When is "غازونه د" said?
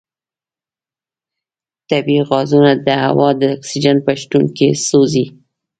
2.29-2.87